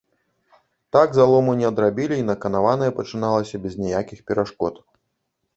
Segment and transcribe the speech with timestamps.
[0.95, 4.73] Так залому не адрабілі, й наканаванае пачыналася без ніякіх перашкод.